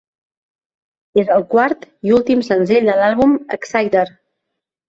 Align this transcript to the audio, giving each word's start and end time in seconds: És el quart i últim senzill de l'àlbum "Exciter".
És 1.23 1.29
el 1.35 1.45
quart 1.51 1.85
i 2.11 2.15
últim 2.21 2.43
senzill 2.49 2.91
de 2.93 2.97
l'àlbum 3.03 3.37
"Exciter". 3.59 4.09